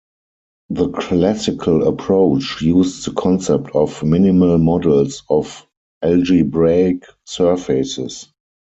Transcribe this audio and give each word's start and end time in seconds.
The 0.71 0.89
classical 0.89 1.87
approach 1.87 2.59
used 2.59 3.05
the 3.05 3.11
concept 3.11 3.69
of 3.75 4.01
minimal 4.03 4.57
models 4.57 5.21
of 5.29 5.67
algebraic 6.01 7.03
surfaces. 7.27 8.27